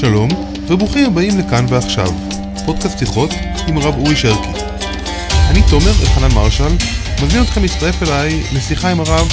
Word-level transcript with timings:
שלום, 0.00 0.28
וברוכים 0.68 1.06
הבאים 1.06 1.38
לכאן 1.38 1.66
ועכשיו, 1.68 2.08
פודקאסט 2.66 2.98
שיחות 2.98 3.30
עם 3.66 3.76
הרב 3.76 3.94
אורי 3.98 4.16
שרקי. 4.16 4.48
אני 5.50 5.62
תומר 5.70 5.90
אלחנן 6.02 6.34
מרשל, 6.34 6.72
מזמין 7.22 7.42
אתכם 7.42 7.62
להצטרף 7.62 8.02
אליי 8.02 8.42
לשיחה 8.52 8.90
עם 8.90 9.00
הרב 9.00 9.28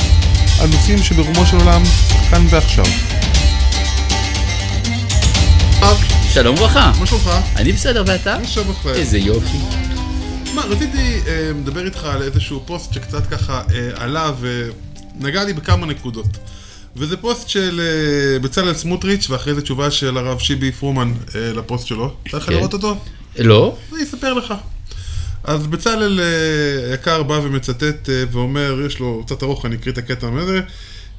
על 0.62 0.70
נושאים 0.70 0.98
שברומו 0.98 1.46
של 1.46 1.58
עולם, 1.58 1.84
כאן 2.30 2.46
ועכשיו. 2.50 2.86
שלום 6.34 6.56
וברכה. 6.56 6.92
מה 7.00 7.06
שלומך? 7.06 7.32
אני 7.56 7.72
בסדר 7.72 8.04
ואתה? 8.08 8.38
מה 8.42 8.48
שלומך? 8.48 8.88
איזה 8.96 9.18
יופי. 9.18 9.58
מה, 10.54 10.62
רציתי 10.62 11.20
אה, 11.28 11.52
לדבר 11.60 11.86
איתך 11.86 12.04
על 12.04 12.22
איזשהו 12.22 12.62
פוסט 12.66 12.94
שקצת 12.94 13.28
ככה 13.28 13.62
אה, 13.74 13.90
עלה 13.96 14.32
ונגע 14.40 15.44
לי 15.44 15.54
בכמה 15.54 15.86
נקודות. 15.86 16.38
וזה 16.98 17.18
פוסט 17.18 17.50
של 17.50 17.82
אה, 17.84 18.40
בצלאל 18.40 18.74
סמוטריץ' 18.74 19.30
ואחרי 19.30 19.56
זה 19.56 19.62
תשובה 19.62 19.92
של 19.92 20.18
הרב 20.18 20.40
שיבי 20.40 20.72
פרומן 20.72 21.14
אה, 21.36 21.54
לפוסט 21.54 21.88
שלו. 21.88 22.14
אתה 22.28 22.38
יכול 22.38 22.54
כן. 22.54 22.60
לראות 22.60 22.74
אותו? 22.74 22.98
לא? 23.40 23.78
אני 23.94 24.04
אספר 24.04 24.34
לך. 24.34 24.54
אז 25.44 25.68
בצלאל 25.68 26.20
אה, 26.20 26.92
היקר 26.92 27.24
בא 27.24 27.40
ומצטט 27.44 28.10
ואומר, 28.32 28.80
יש 28.86 29.00
לו 29.00 29.24
קצת 29.26 29.44
ארוך, 29.44 29.66
אני 29.66 29.76
אקריא 29.76 29.94
את 29.94 29.98
הקטע 29.98 30.30
מזה. 30.30 30.62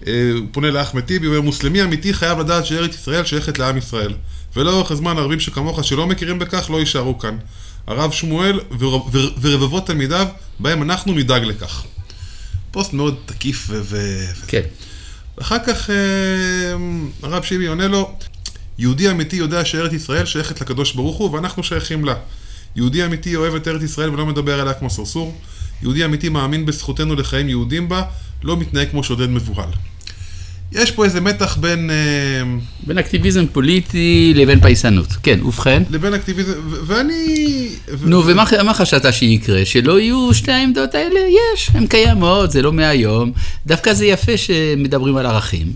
הוא 0.07 0.09
פונה 0.53 0.71
לאחמד 0.71 1.03
טיבי, 1.03 1.27
הוא 1.27 1.35
אומר, 1.35 1.45
מוסלמי 1.45 1.83
אמיתי 1.83 2.15
חייב 2.15 2.39
לדעת 2.39 2.67
שארץ 2.67 2.95
ישראל 2.95 3.25
שייכת 3.25 3.59
לעם 3.59 3.77
ישראל. 3.77 4.15
ולאורך 4.57 4.91
הזמן 4.91 5.19
ערבים 5.19 5.41
שכמוך 5.41 5.85
שלא 5.85 6.07
מכירים 6.07 6.39
בכך 6.39 6.71
לא 6.71 6.77
יישארו 6.81 7.19
כאן. 7.19 7.37
הרב 7.87 8.13
שמואל 8.13 8.61
ור- 8.79 9.11
ור- 9.13 9.31
ורבבות 9.41 9.87
תלמידיו, 9.87 10.27
בהם 10.61 10.83
אנחנו 10.83 11.13
נדאג 11.13 11.43
לכך. 11.45 11.85
פוסט 12.71 12.93
מאוד 12.93 13.15
תקיף. 13.27 13.67
ו- 13.71 14.25
כן. 14.49 14.63
ואחר 15.39 15.59
כך 15.67 15.91
אה, 15.91 15.97
הרב 17.23 17.43
שיבי 17.43 17.67
עונה 17.67 17.89
לו, 17.89 18.15
יהודי 18.79 19.11
אמיתי 19.11 19.37
יודע 19.37 19.65
שארץ 19.65 19.93
ישראל 19.93 20.27
שייכת 20.27 20.61
לקדוש 20.61 20.93
ברוך 20.93 21.17
הוא 21.17 21.31
ואנחנו 21.31 21.63
שייכים 21.63 22.05
לה. 22.05 22.15
יהודי 22.77 23.05
אמיתי 23.05 23.37
אוהב 23.37 23.55
את 23.55 23.69
ארץ 23.69 23.83
ישראל 23.83 24.11
ולא 24.11 24.27
מדבר 24.27 24.61
עליה 24.61 24.75
כמו 24.75 24.91
סרסור. 24.91 25.41
יהודי 25.83 26.05
אמיתי 26.05 26.29
מאמין 26.29 26.67
בזכותנו 26.67 27.15
לחיים 27.15 27.49
יהודים 27.49 27.89
בה, 27.89 28.03
לא 28.43 28.57
מתנהג 28.57 28.91
כמו 28.91 29.05
שודד 29.05 29.29
מבוהל. 29.29 29.69
יש 30.73 30.91
פה 30.91 31.05
איזה 31.05 31.21
מתח 31.21 31.57
בין... 31.57 31.91
אה, 31.91 32.57
בין 32.87 32.99
אקטיביזם 32.99 33.47
פוליטי 33.53 34.33
לבין 34.37 34.61
פייסנות. 34.61 35.07
כן, 35.23 35.39
ובכן. 35.43 35.83
לבין 35.91 36.15
אקטיביזם, 36.15 36.53
ו- 36.53 36.87
ואני... 36.87 37.69
ו- 37.89 38.09
נו, 38.09 38.27
ומה 38.27 38.45
מה 38.65 38.75
חשבת 38.75 39.13
שיקרה? 39.13 39.65
שלא 39.65 40.01
יהיו 40.01 40.35
שתי 40.35 40.53
העמדות 40.53 40.95
האלה? 40.95 41.21
יש, 41.55 41.71
הן 41.75 41.87
קיימות, 41.87 42.51
זה 42.51 42.63
לא 42.63 42.73
מהיום. 42.73 43.33
דווקא 43.67 43.93
זה 43.93 44.07
יפה 44.07 44.37
שמדברים 44.37 45.17
על 45.17 45.27
ערכים, 45.27 45.73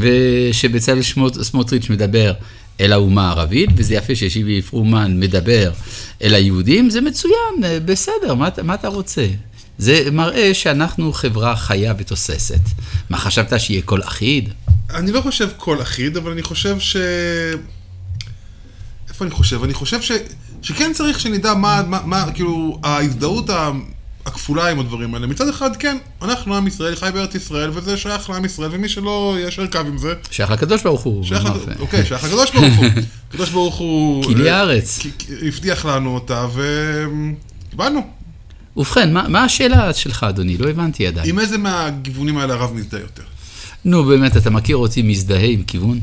ושבצלאל 0.00 1.00
סמוטריץ' 1.42 1.90
מדבר 1.90 2.32
אל 2.80 2.92
האומה 2.92 3.28
הערבית, 3.28 3.70
וזה 3.76 3.94
יפה 3.94 4.14
ששיבי 4.14 4.62
פרומן 4.62 5.20
מדבר 5.20 5.70
אל 6.22 6.34
היהודים, 6.34 6.90
זה 6.90 7.00
מצוין, 7.00 7.64
אה, 7.64 7.78
בסדר, 7.84 8.34
מה, 8.34 8.48
מה 8.62 8.74
אתה 8.74 8.88
רוצה? 8.88 9.26
זה 9.78 10.08
מראה 10.12 10.54
שאנחנו 10.54 11.12
חברה 11.12 11.56
חיה 11.56 11.94
ותוססת. 11.98 12.60
מה, 13.10 13.18
חשבת 13.18 13.60
שיהיה 13.60 13.82
קול 13.82 14.02
אחיד? 14.02 14.48
אני 14.90 15.12
לא 15.12 15.20
חושב 15.20 15.48
קול 15.56 15.82
אחיד, 15.82 16.16
אבל 16.16 16.30
אני 16.32 16.42
חושב 16.42 16.80
ש... 16.80 16.96
איפה 19.08 19.24
אני 19.24 19.30
חושב? 19.34 19.64
אני 19.64 19.74
חושב 19.74 20.02
ש... 20.02 20.12
שכן 20.62 20.92
צריך 20.94 21.20
שנדע 21.20 21.54
מה, 21.54 21.82
מה, 21.86 22.00
מה 22.04 22.24
כאילו, 22.34 22.78
ההזדהות 22.82 23.50
הכפולה 24.26 24.68
עם 24.70 24.80
הדברים 24.80 25.14
האלה. 25.14 25.26
מצד 25.26 25.48
אחד, 25.48 25.76
כן, 25.76 25.96
אנחנו 26.22 26.56
עם 26.56 26.66
ישראל, 26.66 26.96
חי 26.96 27.10
בארץ 27.14 27.34
ישראל, 27.34 27.70
וזה 27.72 27.96
שייך 27.96 28.30
לעם 28.30 28.44
ישראל, 28.44 28.70
ומי 28.72 28.88
שלא 28.88 29.36
יישר 29.44 29.66
קו 29.66 29.78
עם 29.78 29.98
זה, 29.98 30.12
שייך 30.30 30.50
לקדוש 30.50 30.82
ברוך 30.82 31.02
הוא. 31.02 31.24
שייך, 31.24 31.44
לק- 31.44 31.80
אוקיי, 31.80 32.06
שייך 32.06 32.24
לקדוש 32.24 32.50
ברוך 32.50 32.74
הוא. 32.76 32.86
הקדוש 33.28 33.50
ברוך 33.50 33.74
הוא... 33.76 34.24
כי 34.24 34.34
לי 34.34 34.50
אה, 34.50 34.56
הארץ. 34.56 35.00
הבטיח 35.46 35.84
לנו 35.84 36.14
אותה, 36.14 36.46
וקיבלנו. 37.68 38.00
ובכן, 38.76 39.12
מה, 39.12 39.28
מה 39.28 39.44
השאלה 39.44 39.94
שלך, 39.94 40.22
אדוני? 40.22 40.56
לא 40.56 40.70
הבנתי 40.70 41.06
עדיין. 41.06 41.28
עם 41.28 41.38
איזה 41.38 41.58
מהגיוונים 41.58 42.38
האלה 42.38 42.54
הרב 42.54 42.72
מזדהה 42.72 43.00
יותר? 43.00 43.22
נו, 43.84 44.04
באמת, 44.04 44.36
אתה 44.36 44.50
מכיר 44.50 44.76
אותי 44.76 45.02
מזדהה 45.02 45.46
עם 45.46 45.62
כיוון? 45.62 46.00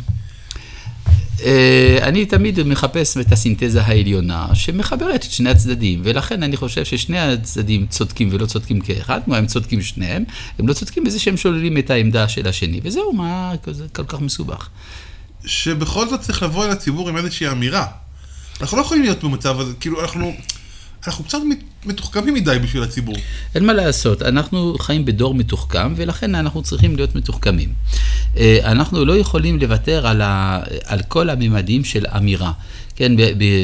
אה, 1.44 1.98
אני 2.02 2.26
תמיד 2.26 2.64
מחפש 2.64 3.18
את 3.18 3.32
הסינתזה 3.32 3.82
העליונה 3.82 4.48
שמחברת 4.54 5.26
את 5.26 5.32
שני 5.32 5.50
הצדדים, 5.50 6.02
ולכן 6.04 6.44
אני 6.44 6.58
חושב 6.58 6.86
ששני 6.86 7.20
הצדדים 7.20 7.88
צודקים 7.88 8.30
ולא 8.32 8.46
צודקים 8.46 8.82
כאחד, 8.82 9.20
כמו 9.26 9.36
הם 9.36 9.46
צודקים 9.46 9.82
שניהם, 9.82 10.24
הם 10.60 10.68
לא 10.68 10.74
צודקים 10.74 11.04
בזה 11.04 11.20
שהם 11.20 11.38
שוללים 11.38 11.78
את 11.78 11.90
העמדה 11.90 12.28
של 12.28 12.48
השני, 12.48 12.80
וזהו, 12.84 13.14
מה 13.14 13.54
זה 13.72 13.86
כל 13.94 14.04
כך 14.08 14.22
מסובך. 14.22 14.70
שבכל 15.46 16.10
זאת 16.10 16.22
צריך 16.22 16.44
לבוא 16.44 16.66
אל 16.66 16.72
הציבור 16.72 17.10
עם 17.10 17.18
איזושהי 17.18 17.48
אמירה. 17.48 17.86
אנחנו 18.62 18.78
לא 18.78 18.82
יכולים 18.82 19.04
להיות 19.04 19.24
במצב 19.24 19.60
הזה, 19.60 19.74
כאילו, 19.80 20.02
אנחנו, 20.02 20.36
אנחנו 21.08 21.24
קצת 21.24 21.38
מת- 21.50 21.86
מתוחכמים 21.86 22.34
מדי 22.34 22.58
בשביל 22.64 22.84
הציבור. 22.84 23.16
אין 23.56 23.66
מה 23.66 23.74
לעשות, 23.74 24.22
אנחנו 24.22 24.76
חיים 24.80 25.06
בדור 25.06 25.34
מתוחכם, 25.34 25.94
ולכן 25.96 26.36
אנחנו 26.36 26.62
צריכים 26.62 26.96
להיות 26.96 27.16
מתוחכמים. 27.16 27.74
אה, 28.38 28.60
אנחנו 28.64 29.06
לא 29.06 29.18
יכולים 29.18 29.60
לוותר 29.60 30.08
על, 30.08 30.22
ה, 30.22 30.60
על 30.86 31.00
כל 31.08 31.30
הממדים 31.30 31.84
של 31.84 32.06
אמירה. 32.18 32.52
כן, 32.96 33.12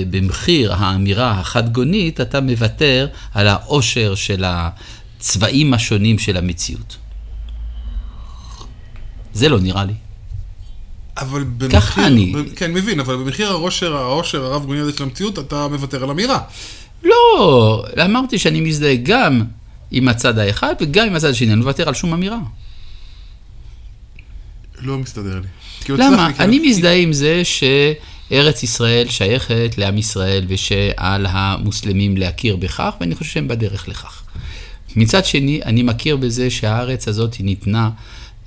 במחיר 0.10 0.74
האמירה 0.74 1.32
החד-גונית, 1.32 2.22
אתה 2.22 2.42
מוותר 2.42 3.08
על 3.34 3.48
העושר 3.48 4.16
של 4.16 4.44
הצבעים 4.48 5.74
השונים 5.74 6.20
של 6.20 6.38
המציאות. 6.38 6.98
זה 9.34 9.50
לא 9.50 9.60
נראה 9.60 9.86
לי. 9.86 9.94
אבל 11.18 11.44
במחיר... 11.44 11.80
ככה 11.80 12.08
אני. 12.08 12.34
כן, 12.56 12.74
מבין, 12.74 13.00
אבל 13.00 13.16
במחיר 13.16 13.48
העושר, 13.48 13.96
העושר 13.96 14.46
הרב 14.46 14.66
גוני 14.66 14.80
הזה 14.80 14.98
של 14.98 15.04
המציאות, 15.04 15.40
אתה 15.40 15.68
מוותר 15.68 16.04
על 16.04 16.10
אמירה. 16.10 16.40
לא, 17.04 17.86
אמרתי 18.06 18.38
שאני 18.38 18.62
מזדהה 18.62 18.96
גם 18.96 19.44
עם 19.92 20.08
הצד 20.08 20.38
האחד 20.38 20.76
וגם 20.82 21.08
עם 21.08 21.16
הצד 21.16 21.30
השני, 21.30 21.48
אני 21.48 21.60
לא 21.60 21.66
מוותר 21.66 21.88
על 21.88 21.94
שום 21.94 22.14
אמירה. 22.14 22.38
לא 24.82 24.98
מסתדר 24.98 25.40
לי. 25.40 25.48
למה? 25.98 26.34
כי 26.38 26.44
אני 26.44 26.60
מזדהה 26.60 26.96
עם 26.96 27.14
זה 27.14 27.42
שארץ 27.44 28.64
ישראל 28.64 29.10
שייכת 29.10 29.76
לעם 29.78 29.98
ישראל 29.98 30.46
ושעל 30.48 31.26
המוסלמים 31.30 32.18
להכיר 32.18 32.56
בכך, 32.56 32.94
ואני 33.02 33.16
חושב 33.16 33.32
שהם 33.32 33.48
בדרך 33.48 33.88
לכך. 33.88 34.24
מצד 34.96 35.26
שני, 35.26 35.60
אני 35.66 35.84
מכיר 35.84 36.18
בזה 36.18 36.50
שהארץ 36.50 37.08
הזאת 37.08 37.36
ניתנה 37.40 37.90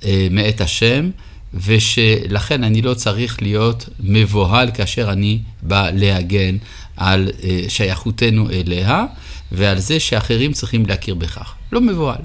אה, 0.05 0.27
מאת 0.31 0.61
השם, 0.61 1.09
ושלכן 1.53 2.63
אני 2.63 2.81
לא 2.81 2.93
צריך 2.93 3.41
להיות 3.41 3.89
מבוהל 3.99 4.69
כאשר 4.73 5.11
אני 5.11 5.39
בא 5.61 5.89
להגן 5.93 6.57
על 6.97 7.29
אה, 7.43 7.59
שייכותנו 7.67 8.49
אליה, 8.49 9.05
ועל 9.51 9.79
זה 9.79 9.99
שאחרים 9.99 10.53
צריכים 10.53 10.85
להכיר 10.85 11.15
בכך. 11.15 11.53
לא 11.71 11.81
מבוהל. 11.81 12.21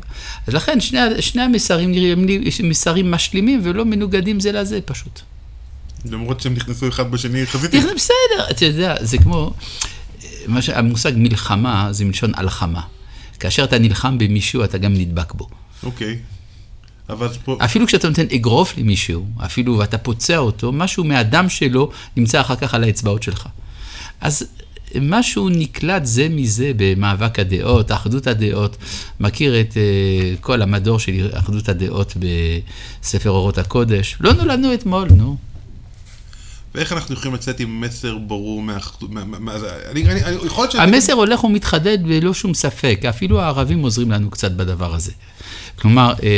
אז 0.47 0.55
לכן 0.55 0.81
שני, 0.81 0.99
שני 1.21 1.43
המסרים 1.43 1.91
נראים 1.91 2.25
לי 2.27 2.51
מסרים 2.63 3.11
משלימים 3.11 3.61
ולא 3.65 3.85
מנוגדים 3.85 4.41
זה 4.41 4.53
לזה 4.53 4.81
פשוט. 4.85 5.21
למרות 6.05 6.41
שהם 6.41 6.55
נכנסו 6.55 6.89
אחד 6.89 7.11
בשני, 7.11 7.47
חזיתי. 7.47 7.79
בסדר, 7.97 8.51
אתה 8.51 8.65
יודע, 8.65 8.95
זה 9.01 9.19
כמו, 9.19 9.53
מה 10.47 10.63
ש- 10.63 10.69
המושג 10.69 11.13
מלחמה 11.17 11.89
זה 11.93 12.05
מלשון 12.05 12.33
הלחמה. 12.37 12.81
כאשר 13.41 13.65
אתה 13.65 13.79
נלחם 13.79 14.19
במישהו, 14.19 14.65
אתה 14.65 14.79
גם 14.79 14.95
נדבק 14.95 15.33
בו. 15.35 15.49
אוקיי. 15.83 16.19
אבל 17.09 17.29
פה... 17.45 17.57
אפילו 17.65 17.87
כשאתה 17.87 18.09
נותן 18.09 18.27
אגרוף 18.35 18.79
למישהו, 18.79 19.27
אפילו 19.45 19.79
ואתה 19.79 19.99
פוצע 19.99 20.39
אותו, 20.39 20.73
משהו 20.73 21.05
מהדם 21.05 21.49
שלו 21.49 21.91
נמצא 22.17 22.41
אחר 22.41 22.57
כך 22.57 22.75
על 22.75 22.85
האצבעות 22.85 23.23
שלך. 23.23 23.47
אז 24.21 24.45
משהו 25.01 25.49
נקלט 25.49 26.05
זה 26.05 26.29
מזה 26.31 26.73
במאבק 26.77 27.39
הדעות, 27.39 27.93
אחדות 27.93 28.27
הדעות. 28.27 28.77
מכיר 29.21 29.61
את 29.61 29.73
uh, 29.73 30.41
כל 30.41 30.63
המדור 30.63 30.99
של 30.99 31.31
אחדות 31.33 31.69
הדעות 31.69 32.15
בספר 33.03 33.31
אורות 33.31 33.59
הקודש? 33.59 34.17
לא 34.21 34.33
נולדנו 34.33 34.75
אתמול, 34.75 35.09
נו. 35.17 35.37
ואיך 36.77 36.93
אנחנו 36.93 37.15
יכולים 37.15 37.35
לצאת 37.35 37.61
עם 37.61 37.81
מסר 37.81 38.19
ברור. 38.19 38.63
מה- 38.63 38.79
מה- 39.09 39.39
מה 39.39 39.59
זה- 39.59 39.69
אני... 39.91 40.09
אני- 40.09 40.25
אני- 40.25 40.37
יכול 40.47 40.63
להיות 40.65 40.73
ש... 40.73 40.75
המסר 40.75 41.13
הולך 41.13 41.45
ומתחדד 41.45 41.99
בלא 42.03 42.35
שום 42.35 42.55
ספק, 42.55 43.01
אפילו 43.09 43.41
הערבים 43.41 43.83
עוזרים 43.83 44.11
לנו 44.11 44.31
קצת 44.31 44.51
בדבר 44.53 44.95
הזה. 44.95 45.13
כלומר, 45.81 46.13
אה, 46.23 46.29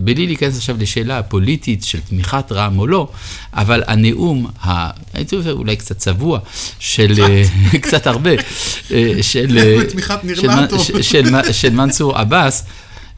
בלי 0.00 0.26
להיכנס 0.26 0.56
עכשיו 0.56 0.76
לשאלה 0.80 1.18
הפוליטית 1.18 1.84
של 1.84 2.00
תמיכת 2.00 2.52
רע"מ 2.52 2.78
או 2.78 2.86
לא, 2.86 3.08
אבל 3.54 3.82
הנאום, 3.86 4.46
ה... 4.64 4.90
הייתי 5.14 5.36
אומר 5.36 5.52
אולי 5.52 5.76
קצת 5.76 5.98
צבוע, 5.98 6.38
של... 6.78 7.12
אה, 7.22 7.42
קצת 7.80 8.06
הרבה, 8.12 8.30
אה, 8.90 9.12
של... 9.22 9.58
אה. 9.58 9.76
של- 11.02 11.02
של- 11.02 11.52
של 11.52 11.70
מנסור 11.70 12.18
עבאס, 12.18 12.64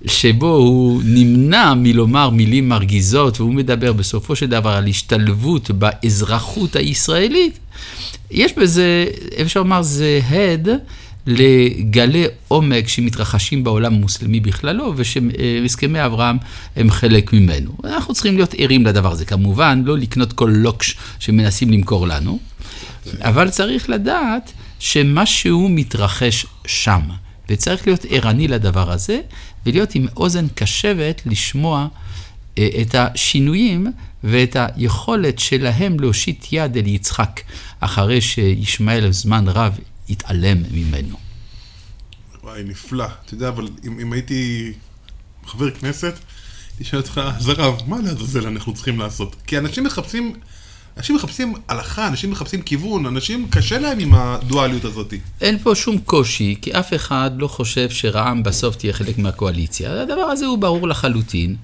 שבו 0.07 0.55
הוא 0.57 1.03
נמנע 1.05 1.75
מלומר 1.75 2.31
מילים 2.31 2.69
מרגיזות, 2.69 3.41
והוא 3.41 3.55
מדבר 3.55 3.93
בסופו 3.93 4.37
של 4.37 4.47
דבר 4.47 4.71
על 4.71 4.87
השתלבות 4.87 5.71
באזרחות 5.71 6.77
הישראלית, 6.77 7.59
יש 8.31 8.53
בזה, 8.59 9.07
אפשר 9.41 9.61
לומר, 9.61 9.83
זה 9.83 10.21
הד 10.31 10.69
לגלי 11.27 12.25
עומק 12.49 12.89
שמתרחשים 12.89 13.65
בעולם 13.65 13.95
המוסלמי 13.95 14.41
בכללו, 14.41 14.93
ושהסכמי 14.97 16.05
אברהם 16.05 16.37
הם 16.77 16.91
חלק 16.91 17.33
ממנו. 17.33 17.71
אנחנו 17.85 18.15
צריכים 18.15 18.35
להיות 18.37 18.55
ערים 18.59 18.87
לדבר 18.87 19.13
הזה. 19.13 19.25
כמובן, 19.25 19.83
לא 19.87 19.99
לקנות 19.99 20.33
כל 20.33 20.51
לוקש 20.55 20.97
שמנסים 21.19 21.71
למכור 21.71 22.07
לנו, 22.07 22.39
אבל 23.21 23.51
צריך 23.51 23.91
לדעת 23.91 24.53
שמשהו 24.79 25.69
מתרחש 25.69 26.47
שם, 26.67 27.01
וצריך 27.51 27.87
להיות 27.87 28.05
ערני 28.09 28.49
לדבר 28.49 28.93
הזה, 28.93 29.21
ולהיות 29.67 29.95
עם 29.95 30.07
אוזן 30.17 30.47
קשבת 30.55 31.23
לשמוע 31.27 31.89
אה, 32.59 32.69
את 32.83 32.95
השינויים 32.95 33.87
ואת 34.25 34.57
היכולת 34.59 35.39
שלהם 35.39 36.01
להושיט 36.01 36.47
יד 36.53 36.77
אל 36.77 36.87
יצחק, 36.87 37.41
אחרי 37.81 38.21
שישמעאל 38.21 39.13
זמן 39.13 39.49
רב 39.49 39.79
התעלם 40.11 40.63
ממנו. 40.71 41.17
וואי, 42.43 42.63
נפלא. 42.65 43.07
אתה 43.25 43.35
יודע, 43.35 43.49
אבל 43.49 43.69
אם, 43.87 44.01
אם 44.01 44.13
הייתי 44.13 44.73
חבר 45.47 45.71
כנסת, 45.71 46.15
הייתי 46.71 46.85
שואל 46.85 47.03
אותך, 47.03 47.21
אז 47.37 47.49
הרב, 47.49 47.81
מה 47.87 47.97
לעזאזל 47.99 48.47
אנחנו 48.47 48.75
צריכים 48.75 48.99
לעשות? 48.99 49.37
כי 49.47 49.59
אנשים 49.59 49.85
מחפשים, 49.85 50.35
אנשים 50.97 51.17
מחפשים 51.17 51.55
הלכה, 51.69 52.07
אנשים 52.07 52.31
מחפשים 52.31 52.63
כיוון, 52.63 53.07
אנשים 53.07 53.49
קשה 53.51 53.79
להם 53.79 53.99
עם 53.99 54.15
הדואליות 54.15 54.85
הזאת. 54.85 55.15
אין 55.41 55.59
פה 55.59 55.75
שום 55.75 55.99
קושי, 55.99 56.57
כי 56.63 56.73
אף 56.73 56.95
אחד 56.95 57.31
לא 57.37 57.49
חושב 57.49 57.91
שרע"מ 57.91 58.43
בסוף 58.43 58.77
תהיה 58.77 58.93
חלק 58.93 59.19
מהקואליציה. 59.19 60.03
הדבר 60.03 60.23
הזה 60.23 60.47
הוא 60.47 60.59
ברור 60.59 60.89
לחלוטין. 60.89 61.57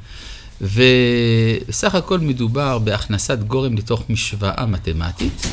ובסך 0.61 1.95
הכל 1.95 2.19
מדובר 2.19 2.79
בהכנסת 2.79 3.39
גורם 3.39 3.77
לתוך 3.77 4.03
משוואה 4.11 4.67
מתמטית, 4.67 5.47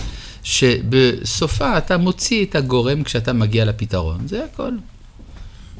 שבסופה 0.43 1.77
אתה 1.77 1.97
מוציא 1.97 2.45
את 2.45 2.55
הגורם 2.55 3.03
כשאתה 3.03 3.33
מגיע 3.33 3.65
לפתרון, 3.65 4.27
זה 4.27 4.45
הכל. 4.45 4.71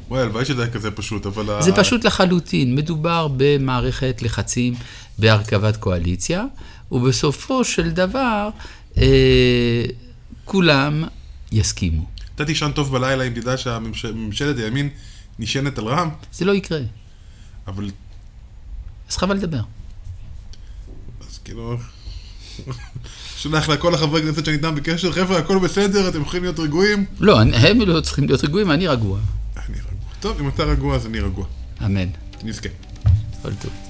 וואי, 0.08 0.22
הלוואי 0.22 0.44
שזה 0.44 0.62
היה 0.62 0.70
כזה 0.70 0.90
פשוט, 0.90 1.26
אבל... 1.26 1.62
זה 1.62 1.72
פשוט 1.72 2.04
לחלוטין, 2.04 2.74
מדובר 2.74 3.28
במערכת 3.36 4.22
לחצים 4.22 4.74
בהרכבת 5.18 5.76
קואליציה, 5.76 6.44
ובסופו 6.92 7.64
של 7.64 7.90
דבר 7.90 8.48
אה, 8.96 9.84
כולם 10.44 11.04
יסכימו. 11.52 12.06
אתה 12.34 12.44
תישן 12.44 12.70
טוב 12.74 12.92
בלילה 12.92 13.24
אם 13.24 13.32
תדע 13.32 13.56
שהממשלת 13.56 14.58
הימין 14.58 14.88
נשענת 15.38 15.78
על 15.78 15.84
רע"מ? 15.84 16.08
זה 16.32 16.44
לא 16.44 16.52
יקרה. 16.52 16.80
אבל 17.66 17.90
אז 19.10 19.16
חבל 19.16 19.36
לדבר. 19.36 19.60
אז 21.28 21.38
כאילו... 21.44 21.76
שולח 23.36 23.68
לכל 23.68 23.94
החברי 23.94 24.22
כנסת 24.22 24.44
שאני 24.44 24.56
איתם 24.56 24.74
בקשר, 24.74 25.12
חבר'ה, 25.12 25.38
הכל 25.38 25.58
בסדר, 25.58 26.08
אתם 26.08 26.20
יכולים 26.22 26.42
להיות 26.42 26.58
רגועים? 26.58 27.04
לא, 27.20 27.40
הם 27.40 27.80
לא 27.80 28.00
צריכים 28.00 28.26
להיות 28.26 28.44
רגועים, 28.44 28.70
אני 28.70 28.86
רגוע. 28.86 29.18
אני 29.56 29.76
רגוע. 29.78 29.90
טוב, 30.20 30.40
אם 30.40 30.48
אתה 30.48 30.62
רגוע, 30.64 30.96
אז 30.96 31.06
אני 31.06 31.20
רגוע. 31.20 31.46
אמן. 31.84 32.08
נזכה. 32.42 32.68
כל 33.42 33.54
טוב. 33.54 33.83